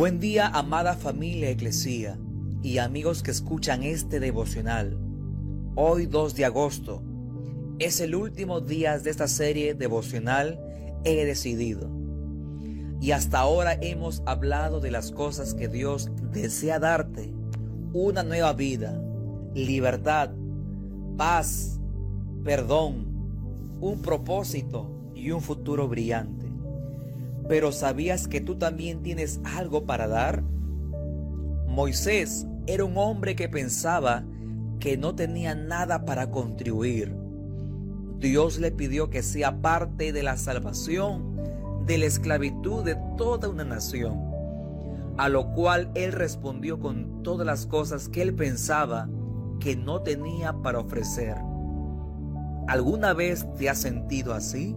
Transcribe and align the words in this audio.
Buen 0.00 0.18
día, 0.18 0.46
amada 0.46 0.94
familia 0.94 1.50
Eclesía 1.50 2.18
y 2.62 2.78
amigos 2.78 3.22
que 3.22 3.32
escuchan 3.32 3.82
este 3.82 4.18
devocional. 4.18 4.98
Hoy 5.74 6.06
2 6.06 6.36
de 6.36 6.46
agosto 6.46 7.02
es 7.78 8.00
el 8.00 8.14
último 8.14 8.62
día 8.62 8.98
de 8.98 9.10
esta 9.10 9.28
serie 9.28 9.74
devocional 9.74 10.58
He 11.04 11.26
decidido. 11.26 11.90
Y 12.98 13.10
hasta 13.10 13.40
ahora 13.40 13.74
hemos 13.74 14.22
hablado 14.24 14.80
de 14.80 14.90
las 14.90 15.12
cosas 15.12 15.52
que 15.52 15.68
Dios 15.68 16.10
desea 16.32 16.78
darte. 16.78 17.34
Una 17.92 18.22
nueva 18.22 18.54
vida, 18.54 18.98
libertad, 19.54 20.30
paz, 21.18 21.78
perdón, 22.42 23.04
un 23.82 24.00
propósito 24.00 25.12
y 25.14 25.30
un 25.30 25.42
futuro 25.42 25.88
brillante. 25.88 26.49
Pero 27.50 27.72
¿sabías 27.72 28.28
que 28.28 28.40
tú 28.40 28.54
también 28.58 29.02
tienes 29.02 29.40
algo 29.42 29.84
para 29.84 30.06
dar? 30.06 30.44
Moisés 31.66 32.46
era 32.68 32.84
un 32.84 32.96
hombre 32.96 33.34
que 33.34 33.48
pensaba 33.48 34.22
que 34.78 34.96
no 34.96 35.16
tenía 35.16 35.56
nada 35.56 36.04
para 36.04 36.30
contribuir. 36.30 37.12
Dios 38.20 38.60
le 38.60 38.70
pidió 38.70 39.10
que 39.10 39.24
sea 39.24 39.60
parte 39.62 40.12
de 40.12 40.22
la 40.22 40.36
salvación 40.36 41.40
de 41.86 41.98
la 41.98 42.06
esclavitud 42.06 42.84
de 42.84 42.96
toda 43.16 43.48
una 43.48 43.64
nación, 43.64 44.30
a 45.18 45.28
lo 45.28 45.50
cual 45.50 45.90
él 45.96 46.12
respondió 46.12 46.78
con 46.78 47.24
todas 47.24 47.44
las 47.44 47.66
cosas 47.66 48.08
que 48.08 48.22
él 48.22 48.32
pensaba 48.32 49.08
que 49.58 49.74
no 49.74 50.02
tenía 50.02 50.52
para 50.52 50.78
ofrecer. 50.78 51.34
¿Alguna 52.68 53.12
vez 53.12 53.44
te 53.56 53.68
has 53.68 53.78
sentido 53.78 54.34
así? 54.34 54.76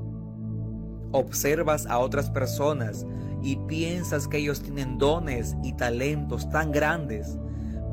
Observas 1.13 1.85
a 1.85 1.99
otras 1.99 2.29
personas 2.29 3.05
y 3.41 3.55
piensas 3.55 4.27
que 4.27 4.37
ellos 4.37 4.61
tienen 4.61 4.97
dones 4.97 5.55
y 5.63 5.73
talentos 5.73 6.49
tan 6.49 6.71
grandes, 6.71 7.37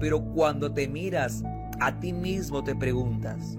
pero 0.01 0.25
cuando 0.25 0.73
te 0.73 0.89
miras 0.89 1.45
a 1.81 2.01
ti 2.01 2.13
mismo 2.13 2.65
te 2.65 2.75
preguntas, 2.75 3.57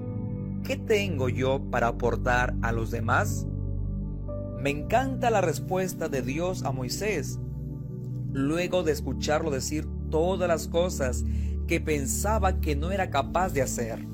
¿qué 0.64 0.76
tengo 0.76 1.30
yo 1.30 1.62
para 1.72 1.88
aportar 1.88 2.54
a 2.62 2.72
los 2.72 2.92
demás? 2.92 3.48
Me 4.60 4.70
encanta 4.70 5.32
la 5.32 5.42
respuesta 5.42 6.10
de 6.10 6.22
Dios 6.22 6.64
a 6.64 6.72
Moisés, 6.72 7.40
luego 8.34 8.84
de 8.84 8.92
escucharlo 8.92 9.52
decir 9.52 9.88
todas 10.10 10.48
las 10.48 10.68
cosas 10.68 11.24
que 11.68 11.80
pensaba 11.80 12.60
que 12.60 12.76
no 12.76 12.92
era 12.92 13.10
capaz 13.10 13.54
de 13.54 13.62
hacer. 13.62 14.06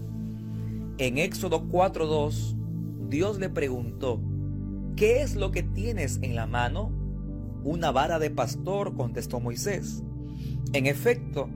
En 0.98 1.18
Éxodo 1.18 1.68
4.2, 1.70 2.56
Dios 3.10 3.40
le 3.40 3.50
preguntó, 3.50 4.22
¿Qué 4.98 5.22
es 5.22 5.36
lo 5.36 5.52
que 5.52 5.62
tienes 5.62 6.18
en 6.24 6.34
la 6.34 6.48
mano? 6.48 6.92
Una 7.64 7.92
vara 7.92 8.18
de 8.18 8.32
pastor, 8.32 8.96
contestó 8.96 9.40
Moisés. 9.40 10.02
En 10.74 10.88
efecto, 10.88 11.52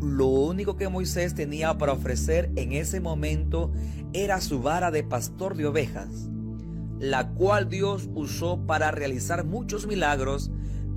lo 0.00 0.26
único 0.26 0.76
que 0.76 0.88
Moisés 0.88 1.34
tenía 1.34 1.78
para 1.78 1.94
ofrecer 1.94 2.52
en 2.54 2.70
ese 2.70 3.00
momento 3.00 3.72
era 4.12 4.40
su 4.40 4.62
vara 4.62 4.92
de 4.92 5.02
pastor 5.02 5.56
de 5.56 5.66
ovejas, 5.66 6.30
la 7.00 7.30
cual 7.30 7.68
Dios 7.68 8.08
usó 8.14 8.64
para 8.68 8.92
realizar 8.92 9.44
muchos 9.44 9.88
milagros 9.88 10.52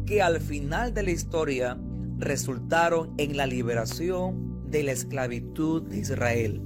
que 0.06 0.22
al 0.22 0.42
final 0.42 0.94
de 0.94 1.02
la 1.02 1.12
historia 1.12 1.80
resultaron 2.20 3.16
en 3.18 3.36
la 3.36 3.48
liberación 3.48 4.70
de 4.70 4.84
la 4.84 4.92
esclavitud 4.92 5.82
de 5.82 5.98
Israel. 5.98 6.62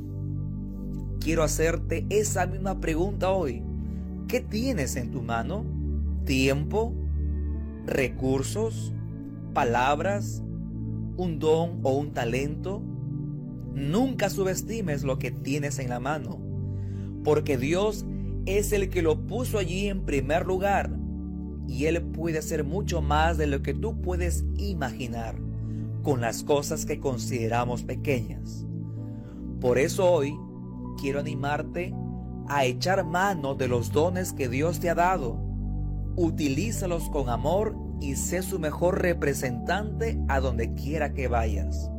Quiero 1.21 1.43
hacerte 1.43 2.05
esa 2.09 2.45
misma 2.45 2.81
pregunta 2.81 3.29
hoy. 3.29 3.63
¿Qué 4.27 4.39
tienes 4.41 4.95
en 4.95 5.11
tu 5.11 5.21
mano? 5.21 5.65
¿Tiempo? 6.25 6.93
¿Recursos? 7.85 8.93
¿Palabras? 9.53 10.43
¿Un 11.17 11.39
don 11.39 11.79
o 11.83 11.97
un 11.97 12.11
talento? 12.13 12.81
Nunca 13.73 14.29
subestimes 14.29 15.03
lo 15.03 15.19
que 15.19 15.31
tienes 15.31 15.79
en 15.79 15.89
la 15.89 15.99
mano, 15.99 16.39
porque 17.23 17.57
Dios 17.57 18.05
es 18.45 18.71
el 18.71 18.89
que 18.89 19.01
lo 19.01 19.25
puso 19.25 19.57
allí 19.57 19.87
en 19.87 20.05
primer 20.05 20.45
lugar 20.45 20.95
y 21.67 21.85
Él 21.85 22.01
puede 22.01 22.39
hacer 22.39 22.63
mucho 22.63 23.01
más 23.01 23.37
de 23.37 23.47
lo 23.47 23.61
que 23.61 23.73
tú 23.73 24.01
puedes 24.01 24.45
imaginar 24.57 25.35
con 26.03 26.21
las 26.21 26.43
cosas 26.43 26.85
que 26.85 26.99
consideramos 26.99 27.83
pequeñas. 27.83 28.65
Por 29.59 29.77
eso 29.77 30.11
hoy 30.11 30.37
quiero 30.99 31.19
animarte 31.19 31.93
a 32.47 32.65
echar 32.65 33.05
mano 33.05 33.55
de 33.55 33.67
los 33.67 33.91
dones 33.91 34.33
que 34.33 34.49
Dios 34.49 34.79
te 34.79 34.89
ha 34.89 34.95
dado. 34.95 35.37
Utilízalos 36.15 37.09
con 37.09 37.29
amor 37.29 37.75
y 37.99 38.15
sé 38.15 38.41
su 38.41 38.59
mejor 38.59 39.01
representante 39.01 40.19
a 40.27 40.39
donde 40.39 40.73
quiera 40.73 41.13
que 41.13 41.27
vayas. 41.27 41.89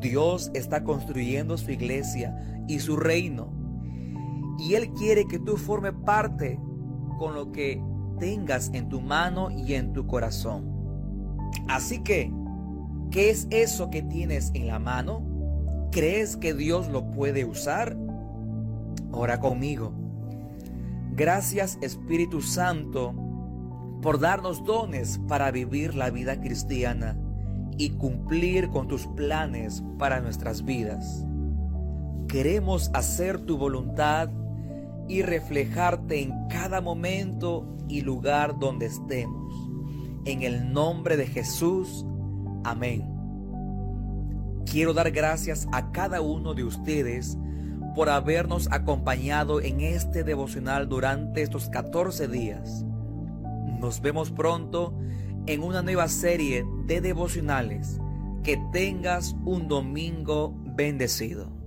Dios 0.00 0.50
está 0.54 0.84
construyendo 0.84 1.56
su 1.58 1.70
iglesia 1.70 2.62
y 2.68 2.80
su 2.80 2.96
reino. 2.96 3.52
Y 4.58 4.74
Él 4.74 4.92
quiere 4.92 5.26
que 5.26 5.38
tú 5.38 5.56
formes 5.56 5.94
parte 6.04 6.58
con 7.18 7.34
lo 7.34 7.52
que 7.52 7.82
tengas 8.18 8.70
en 8.74 8.88
tu 8.88 9.00
mano 9.00 9.50
y 9.50 9.74
en 9.74 9.92
tu 9.92 10.06
corazón. 10.06 10.70
Así 11.68 12.00
que, 12.02 12.32
¿qué 13.10 13.30
es 13.30 13.46
eso 13.50 13.90
que 13.90 14.02
tienes 14.02 14.50
en 14.54 14.66
la 14.66 14.78
mano? 14.78 15.22
¿Crees 15.90 16.36
que 16.36 16.54
Dios 16.54 16.88
lo 16.88 17.10
puede 17.10 17.44
usar? 17.44 17.96
Ora 19.22 19.38
conmigo. 19.38 19.92
Gracias 21.12 21.76
Espíritu 21.82 22.40
Santo 22.40 23.14
por 24.00 24.18
darnos 24.18 24.64
dones 24.64 25.20
para 25.28 25.50
vivir 25.50 25.94
la 25.94 26.08
vida 26.08 26.40
cristiana 26.40 27.18
y 27.76 27.90
cumplir 27.90 28.70
con 28.70 28.88
tus 28.88 29.06
planes 29.08 29.84
para 29.98 30.22
nuestras 30.22 30.64
vidas. 30.64 31.26
Queremos 32.28 32.90
hacer 32.94 33.38
tu 33.42 33.58
voluntad 33.58 34.30
y 35.06 35.20
reflejarte 35.20 36.22
en 36.22 36.48
cada 36.48 36.80
momento 36.80 37.76
y 37.90 38.00
lugar 38.00 38.58
donde 38.58 38.86
estemos. 38.86 39.52
En 40.24 40.44
el 40.44 40.72
nombre 40.72 41.18
de 41.18 41.26
Jesús. 41.26 42.06
Amén. 42.64 43.06
Quiero 44.64 44.94
dar 44.94 45.10
gracias 45.10 45.68
a 45.72 45.92
cada 45.92 46.22
uno 46.22 46.54
de 46.54 46.64
ustedes 46.64 47.36
por 47.94 48.08
habernos 48.08 48.68
acompañado 48.70 49.60
en 49.60 49.80
este 49.80 50.24
devocional 50.24 50.88
durante 50.88 51.42
estos 51.42 51.68
14 51.68 52.28
días. 52.28 52.84
Nos 53.80 54.00
vemos 54.00 54.30
pronto 54.30 54.94
en 55.46 55.62
una 55.62 55.82
nueva 55.82 56.08
serie 56.08 56.64
de 56.86 57.00
devocionales. 57.00 57.98
Que 58.42 58.58
tengas 58.72 59.36
un 59.44 59.68
domingo 59.68 60.54
bendecido. 60.64 61.59